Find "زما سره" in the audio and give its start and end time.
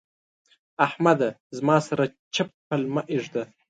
1.57-2.05